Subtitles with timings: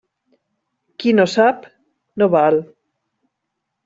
[1.03, 1.67] Qui no sap,
[2.21, 2.57] no val.